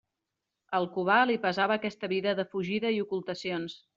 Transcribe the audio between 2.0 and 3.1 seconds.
vida de fugida i